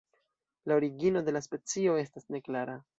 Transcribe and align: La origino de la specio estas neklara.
La 0.65 0.73
origino 0.77 1.21
de 1.29 1.37
la 1.37 1.45
specio 1.47 1.97
estas 2.07 2.29
neklara. 2.39 2.81